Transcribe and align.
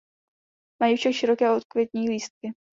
Mají 0.81 0.97
však 0.97 1.13
široké 1.13 1.51
okvětní 1.51 2.09
lístky. 2.09 2.53